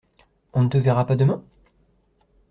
On 0.53 0.63
ne 0.63 0.67
te 0.69 0.79
verra 0.79 1.05
pas 1.05 1.15
demain? 1.15 1.43